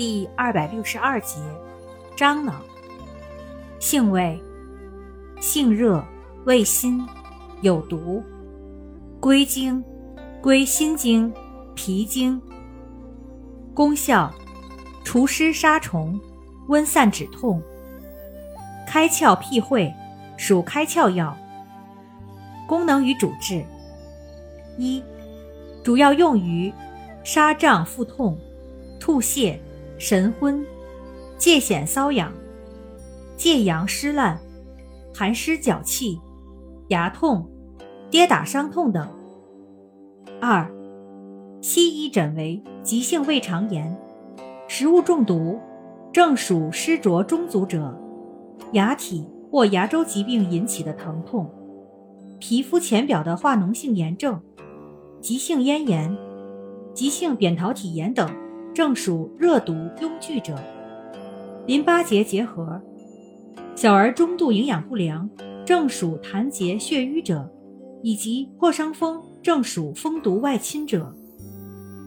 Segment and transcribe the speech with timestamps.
[0.00, 1.36] 第二百六十二节，
[2.16, 2.62] 樟脑。
[3.78, 4.42] 性味：
[5.42, 6.02] 性热，
[6.46, 7.06] 味辛，
[7.60, 8.22] 有毒。
[9.20, 9.84] 归经：
[10.40, 11.30] 归心经、
[11.74, 12.40] 脾经。
[13.74, 14.32] 功效：
[15.04, 16.18] 除湿杀虫，
[16.68, 17.62] 温散止痛。
[18.88, 19.92] 开窍辟秽，
[20.38, 21.36] 属开窍药。
[22.66, 23.62] 功能与主治：
[24.78, 25.04] 一、
[25.84, 26.72] 主要用于
[27.22, 28.38] 杀胀腹痛、
[28.98, 29.58] 吐泻。
[30.00, 30.64] 神昏、
[31.38, 32.32] 疥癣瘙痒、
[33.36, 34.40] 疥阳湿烂、
[35.14, 36.18] 寒湿脚气、
[36.88, 37.46] 牙痛、
[38.10, 39.06] 跌打伤痛等。
[40.40, 40.66] 二、
[41.60, 43.94] 西医诊为急性胃肠炎、
[44.66, 45.60] 食物中毒、
[46.10, 47.94] 正属湿浊中阻者、
[48.72, 51.46] 牙体或牙周疾病引起的疼痛、
[52.38, 54.40] 皮肤浅表的化脓性炎症、
[55.20, 56.16] 急性咽炎、
[56.94, 58.49] 急性扁桃体炎等。
[58.72, 60.56] 正属热毒壅聚者，
[61.66, 62.80] 淋巴结结核，
[63.74, 65.28] 小儿中度营养不良，
[65.66, 67.52] 正属痰结血瘀者，
[68.00, 71.14] 以及破伤风，正属风毒外侵者。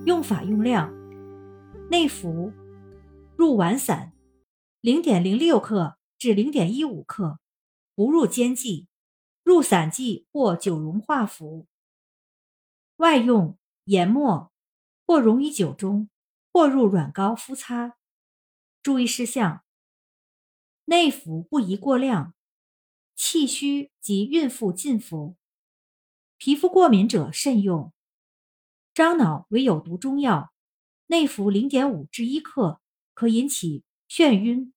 [0.06, 0.94] 用法用量：
[1.92, 2.54] 内服，
[3.36, 4.14] 入丸散，
[4.80, 7.40] 零点零六克至零点一五克，
[7.94, 8.88] 不入煎剂；
[9.44, 11.68] 入散剂或酒溶化服。
[12.98, 14.52] 外用研末，
[15.06, 16.08] 或溶于酒中。
[16.54, 17.98] 或入软膏敷擦。
[18.84, 19.64] 注意事项：
[20.86, 22.36] 内服不宜过量，
[23.16, 25.36] 气虚及孕妇禁服。
[26.38, 27.92] 皮肤过敏者慎用。
[28.94, 30.54] 樟脑为有毒中药，
[31.08, 32.80] 内服零点五至一克，
[33.16, 34.72] 可引起眩晕、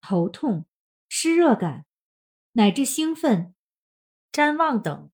[0.00, 0.66] 头痛、
[1.08, 1.84] 湿热感，
[2.52, 3.56] 乃至兴奋、
[4.30, 5.10] 谵妄等。